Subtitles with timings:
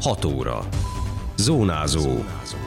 [0.00, 0.68] 6 óra.
[1.36, 2.24] Zónázó.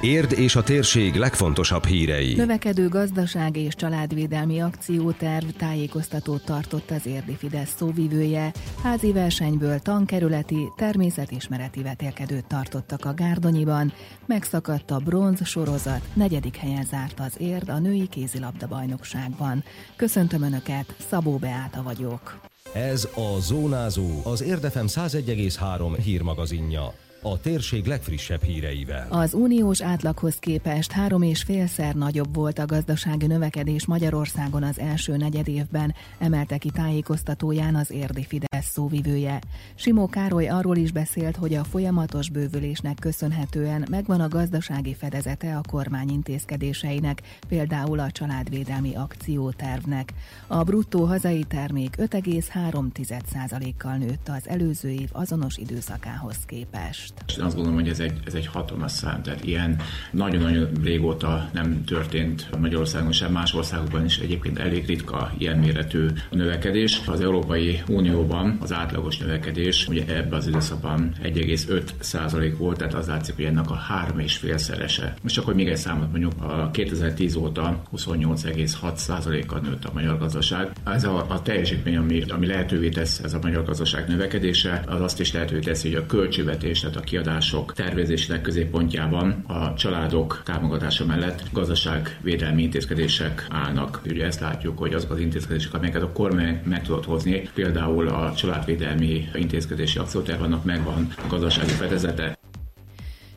[0.00, 2.34] Érd és a térség legfontosabb hírei.
[2.34, 8.52] Növekedő gazdaság és családvédelmi akcióterv tájékoztatót tartott az érdi Fidesz szóvivője.
[8.82, 13.92] Házi versenyből tankerületi, természetismereti vetélkedőt tartottak a Gárdonyiban.
[14.26, 19.64] Megszakadt a bronz sorozat, negyedik helyen zárt az érd a női kézilabda bajnokságban.
[19.96, 22.40] Köszöntöm Önöket, Szabó Beáta vagyok.
[22.72, 29.06] Ez a Zónázó, az Érdefem 101,3 hírmagazinja a térség legfrissebb híreivel.
[29.10, 35.16] Az uniós átlaghoz képest három és félszer nagyobb volt a gazdasági növekedés Magyarországon az első
[35.16, 39.38] negyed évben, emelte ki tájékoztatóján az érdi Fidesz szóvivője.
[39.74, 45.62] Simó Károly arról is beszélt, hogy a folyamatos bővülésnek köszönhetően megvan a gazdasági fedezete a
[45.70, 50.12] kormány intézkedéseinek, például a családvédelmi akciótervnek.
[50.46, 57.11] A bruttó hazai termék 5,3%-kal nőtt az előző év azonos időszakához képest.
[57.38, 59.76] Én azt gondolom, hogy ez egy, ez egy hatalmas szám, tehát ilyen
[60.10, 67.00] nagyon-nagyon régóta nem történt Magyarországon sem, más országokban is egyébként elég ritka ilyen méretű növekedés.
[67.06, 73.34] Az Európai Unióban az átlagos növekedés ugye ebben az időszakban 1,5% volt, tehát az látszik,
[73.34, 75.14] hogy ennek a három és félszerese.
[75.22, 80.18] Most csak, hogy még egy számot mondjuk, a 2010 óta 28,6 kal nőtt a magyar
[80.18, 80.70] gazdaság.
[80.84, 85.20] Ez a, a teljesítmény, ami, ami lehetővé tesz ez a magyar gazdaság növekedése, az azt
[85.20, 91.42] is lehetővé teszi, hogy a költségvetés, tehát a kiadások tervezésének középpontjában a családok támogatása mellett
[91.52, 94.00] gazdaságvédelmi intézkedések állnak.
[94.06, 98.34] Ugye ezt látjuk, hogy azok az intézkedések, amelyeket a kormány meg tudott hozni, például a
[98.34, 102.38] családvédelmi intézkedési akcióterv, annak megvan a gazdasági fedezete.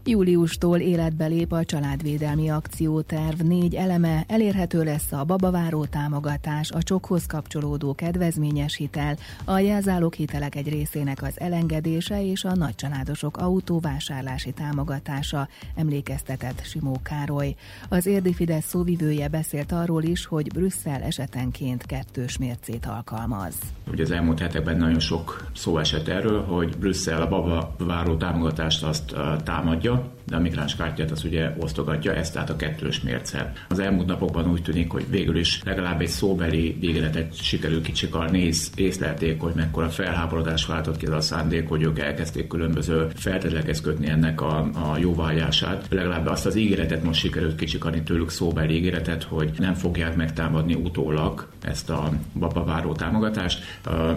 [0.08, 7.25] Júliustól életbe lép a családvédelmi akcióterv négy eleme, elérhető lesz a babaváró támogatás, a csokhoz
[7.25, 15.48] kapcsolódó kedvezményes hitel, a jelzálók hitelek egy részének az elengedése és a nagycsaládosok autóvásárlási támogatása,
[15.76, 17.56] emlékeztetett Simó Károly.
[17.89, 23.55] Az érdi Fidesz szóvivője beszélt arról is, hogy Brüsszel esetenként kettős mércét alkalmaz.
[23.92, 29.15] Ugye az elmúlt hetekben nagyon sok szó esett erről, hogy Brüsszel a babaváró támogatást azt
[29.44, 29.95] támadja,
[30.28, 33.54] de a migráns kártyát az ugye osztogatja, ez tehát a kettős mérce.
[33.70, 38.72] Az elmúlt napokban úgy tűnik, hogy végül is legalább egy szóbeli ígéretet sikerül kicsikarni, néz,
[38.76, 44.10] észlelték, hogy mekkora felháborodás váltott ki ez a szándék, hogy ők elkezdték különböző feltételekhez kötni
[44.10, 45.88] ennek a, a jóvágyását.
[45.89, 51.48] Legalább azt az ígéretet most sikerült kicsikarni tőlük szóbeli ígéretet, hogy nem fogják megtámadni utólag
[51.62, 53.64] ezt a babaváró támogatást.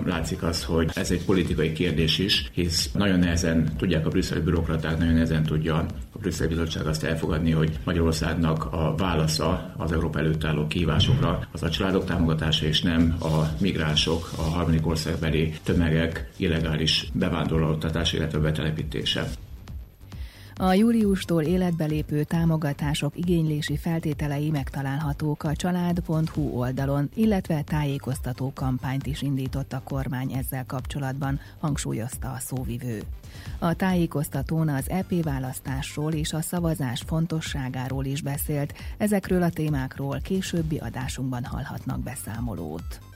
[0.05, 4.99] Látszik az, hogy ez egy politikai kérdés is, hisz nagyon nehezen tudják a brüsszeli bürokraták,
[4.99, 10.18] nagyon nehezen tudják tudja a Brüsszeli Bizottság azt elfogadni, hogy Magyarországnak a válasza az Európa
[10.18, 16.30] előtt álló kihívásokra az a családok támogatása, és nem a migránsok, a harmadik országbeli tömegek
[16.36, 19.28] illegális bevándorlótatása, illetve betelepítése.
[20.60, 29.22] A júliustól életbe lépő támogatások igénylési feltételei megtalálhatók a család.hu oldalon, illetve tájékoztató kampányt is
[29.22, 33.02] indított a kormány ezzel kapcsolatban, hangsúlyozta a szóvivő.
[33.58, 40.76] A tájékoztatón az EP választásról és a szavazás fontosságáról is beszélt, ezekről a témákról későbbi
[40.76, 43.07] adásunkban hallhatnak beszámolót.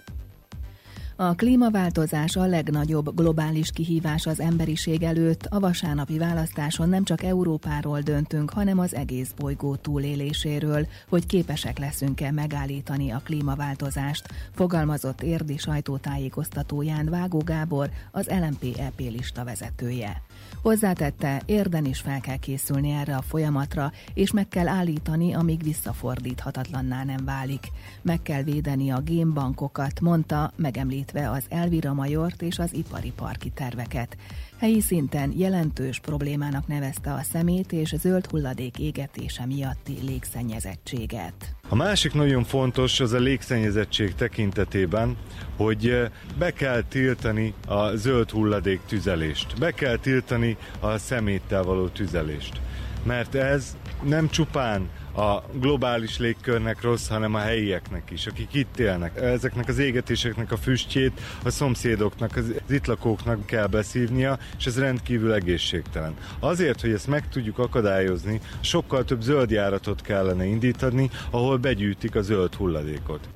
[1.22, 5.46] A klímaváltozás a legnagyobb globális kihívás az emberiség előtt.
[5.46, 12.30] A vasárnapi választáson nem csak Európáról döntünk, hanem az egész bolygó túléléséről, hogy képesek leszünk-e
[12.30, 20.22] megállítani a klímaváltozást, fogalmazott érdi sajtótájékoztatóján Vágó Gábor, az LMP EP lista vezetője.
[20.60, 27.04] Hozzátette, érden is fel kell készülni erre a folyamatra, és meg kell állítani, amíg visszafordíthatatlanná
[27.04, 27.66] nem válik.
[28.02, 34.16] Meg kell védeni a génbankokat, mondta, megemlítve az Elvira Majort és az ipari parki terveket.
[34.62, 41.34] Helyi szinten jelentős problémának nevezte a szemét és zöld hulladék égetése miatti légszennyezettséget.
[41.68, 45.16] A másik nagyon fontos az a légszennyezettség tekintetében,
[45.56, 49.58] hogy be kell tiltani a zöld hulladék tüzelést.
[49.58, 52.60] Be kell tiltani a szeméttel való tüzelést.
[53.04, 59.20] Mert ez nem csupán a globális légkörnek rossz, hanem a helyieknek is, akik itt élnek.
[59.20, 65.32] Ezeknek az égetéseknek a füstjét a szomszédoknak, az itt lakóknak kell beszívnia, és ez rendkívül
[65.32, 66.14] egészségtelen.
[66.38, 72.22] Azért, hogy ezt meg tudjuk akadályozni, sokkal több zöld járatot kellene indítani, ahol begyűjtik a
[72.22, 73.28] zöld hulladékot.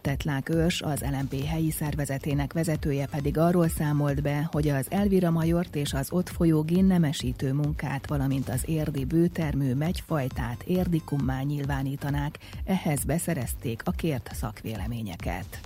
[0.00, 5.76] Tetlák Őrs, az LMP helyi szervezetének vezetője pedig arról számolt be, hogy az Elvira Majort
[5.76, 13.82] és az ott folyó génnemesítő munkát, valamint az érdi bőtermő megyfajtát érdikummá nyilvánítanák, ehhez beszerezték
[13.84, 15.60] a kért szakvéleményeket.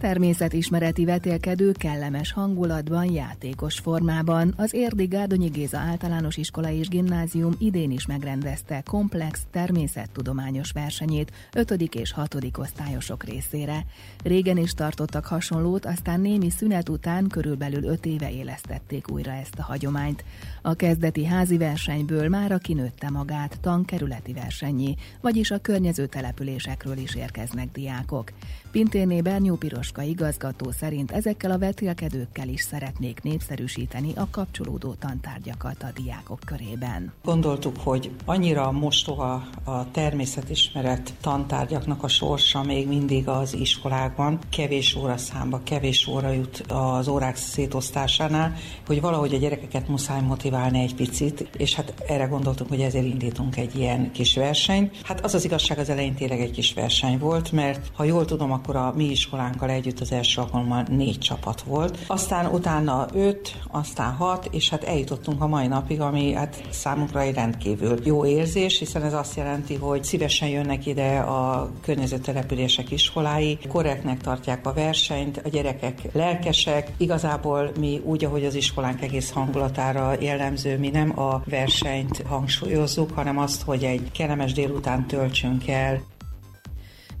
[0.00, 7.90] Természetismereti vetélkedő kellemes hangulatban, játékos formában az Érdi Gárdonyi Géza általános iskola és gimnázium idén
[7.90, 11.70] is megrendezte komplex természettudományos versenyét 5.
[11.94, 12.36] és 6.
[12.58, 13.84] osztályosok részére.
[14.22, 19.62] Régen is tartottak hasonlót, aztán némi szünet után körülbelül 5 éve élesztették újra ezt a
[19.62, 20.24] hagyományt.
[20.62, 27.72] A kezdeti házi versenyből már kinőtte magát tankerületi versenyi, vagyis a környező településekről is érkeznek
[27.72, 28.32] diákok.
[28.70, 29.56] Pinténé Bernyó
[29.92, 37.12] Piroska igazgató szerint ezekkel a vetélkedőkkel is szeretnék népszerűsíteni a kapcsolódó tantárgyakat a diákok körében.
[37.24, 45.16] Gondoltuk, hogy annyira mostoha a természetismeret tantárgyaknak a sorsa még mindig az iskolákban, kevés óra
[45.16, 48.54] számba, kevés óra jut az órák szétosztásánál,
[48.86, 53.56] hogy valahogy a gyerekeket muszáj motiválni egy picit, és hát erre gondoltunk, hogy ezért indítunk
[53.56, 54.96] egy ilyen kis versenyt.
[55.02, 58.52] Hát az az igazság az elején tényleg egy kis verseny volt, mert ha jól tudom,
[58.52, 61.98] akkor a mi iskolánkkal együtt az első alkalommal négy csapat volt.
[62.06, 67.34] Aztán utána öt, aztán hat, és hát eljutottunk a mai napig, ami hát számunkra egy
[67.34, 73.58] rendkívül jó érzés, hiszen ez azt jelenti, hogy szívesen jönnek ide a környező települések iskolái,
[73.68, 76.92] korrektnek tartják a versenyt, a gyerekek lelkesek.
[76.96, 83.38] Igazából mi úgy, ahogy az iskolánk egész hangulatára jellemző, mi nem a versenyt hangsúlyozzuk, hanem
[83.38, 86.09] azt, hogy egy kellemes délután töltsünk el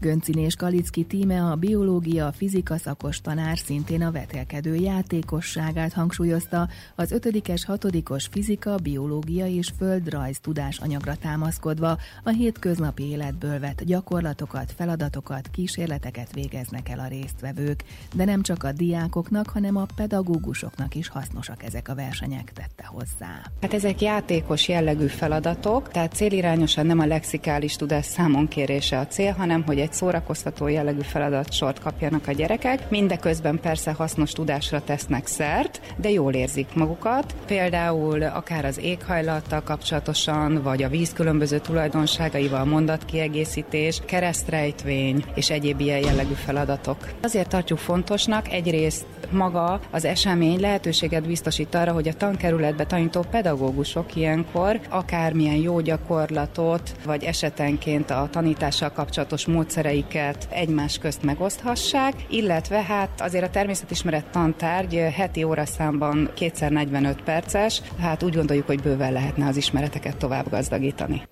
[0.00, 7.12] Göncin és Kalicki tíme a biológia, fizika szakos tanár szintén a vetelkedő játékosságát hangsúlyozta, az
[7.12, 15.48] ötödikes, hatodikos fizika, biológia és földrajz tudás anyagra támaszkodva a hétköznapi életből vett gyakorlatokat, feladatokat,
[15.48, 21.62] kísérleteket végeznek el a résztvevők, de nem csak a diákoknak, hanem a pedagógusoknak is hasznosak
[21.62, 23.42] ezek a versenyek, tette hozzá.
[23.60, 29.62] Hát ezek játékos jellegű feladatok, tehát célirányosan nem a lexikális tudás számonkérése a cél, hanem
[29.62, 35.80] hogy egy egy szórakoztató jellegű feladatsort kapjanak a gyerekek, mindeközben persze hasznos tudásra tesznek szert,
[35.96, 37.34] de jól érzik magukat.
[37.46, 46.00] Például akár az éghajlattal kapcsolatosan, vagy a víz különböző tulajdonságaival mondatkiegészítés, keresztrejtvény és egyéb ilyen
[46.00, 46.96] jellegű feladatok.
[47.22, 54.16] Azért tartjuk fontosnak egyrészt maga az esemény lehetőséget biztosít arra, hogy a tankerületbe tanító pedagógusok
[54.16, 62.82] ilyenkor akármilyen jó gyakorlatot, vagy esetenként a tanítással kapcsolatos módszer módszereiket egymás közt megoszthassák, illetve
[62.82, 69.12] hát azért a természetismeret tantárgy heti óraszámban kétszer 45 perces, hát úgy gondoljuk, hogy bőven
[69.12, 71.22] lehetne az ismereteket tovább gazdagítani.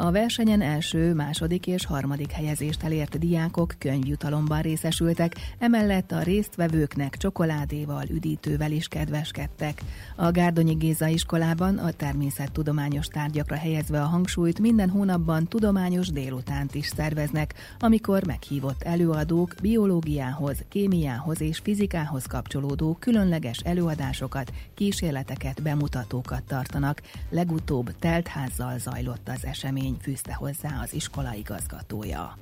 [0.00, 8.04] A versenyen első, második és harmadik helyezést elért diákok könyvjutalomban részesültek, emellett a résztvevőknek csokoládéval,
[8.10, 9.82] üdítővel is kedveskedtek.
[10.16, 16.86] A Gárdonyi Géza iskolában a természettudományos tárgyakra helyezve a hangsúlyt minden hónapban tudományos délutánt is
[16.86, 27.02] szerveznek, amikor meghívott előadók biológiához, kémiához és fizikához kapcsolódó különleges előadásokat, kísérleteket, bemutatókat tartanak.
[27.30, 32.36] Legutóbb teltházzal zajlott az esemény eredmény fűzte hozzá az iskola igazgatója.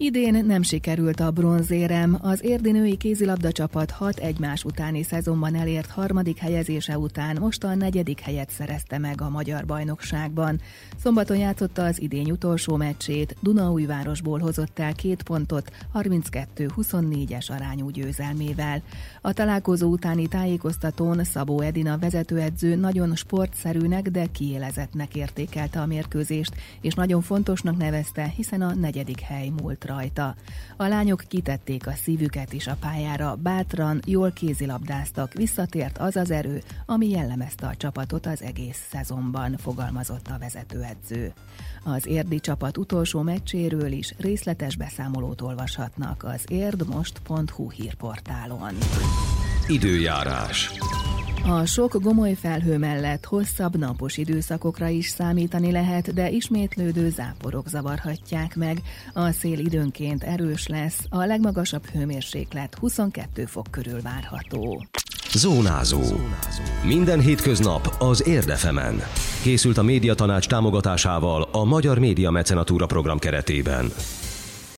[0.00, 2.18] Idén nem sikerült a bronzérem.
[2.20, 7.74] Az érdi női kézilabda csapat hat egymás utáni szezonban elért harmadik helyezése után most a
[7.74, 10.60] negyedik helyet szerezte meg a magyar bajnokságban.
[10.96, 18.82] Szombaton játszotta az idény utolsó meccsét, Dunaújvárosból hozott el két pontot 32-24-es arányú győzelmével.
[19.20, 26.94] A találkozó utáni tájékoztatón Szabó Edina vezetőedző nagyon sportszerűnek, de kiélezetnek értékelte a mérkőzést, és
[26.94, 30.34] nagyon fontosnak nevezte, hiszen a negyedik hely múlt rajta.
[30.76, 36.62] A lányok kitették a szívüket is a pályára, bátran, jól kézilabdáztak, visszatért az az erő,
[36.86, 41.32] ami jellemezte a csapatot az egész szezonban, fogalmazott a vezetőedző.
[41.84, 48.74] Az érdi csapat utolsó meccséről is részletes beszámolót olvashatnak az érdmost.hu hírportálon.
[49.68, 50.70] Időjárás.
[51.50, 58.56] A sok gomoly felhő mellett hosszabb napos időszakokra is számítani lehet, de ismétlődő záporok zavarhatják
[58.56, 58.82] meg.
[59.12, 64.86] A szél időnként erős lesz, a legmagasabb hőmérséklet 22 fok körül várható.
[65.34, 66.00] Zónázó.
[66.84, 69.02] Minden hétköznap az Érdefemen.
[69.42, 73.90] Készült a médiatanács támogatásával a Magyar Média Mecenatúra program keretében.